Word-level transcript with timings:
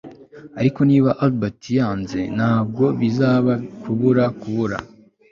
Ariko 0.59 0.79
niba 0.89 1.09
Albert 1.25 1.61
yanze 1.77 2.19
ntabwo 2.35 2.83
bizaba 2.99 3.53
kubura 3.81 4.23
kubura 4.39 4.77